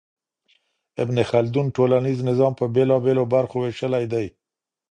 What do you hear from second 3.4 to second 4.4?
وېشلی دی.